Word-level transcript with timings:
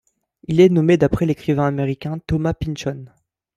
Il 0.47 0.59
est 0.59 0.69
nommé 0.69 0.97
d'après 0.97 1.27
l'écrivain 1.27 1.67
américain 1.67 2.17
Thomas 2.25 2.55
Pynchon. 2.55 3.05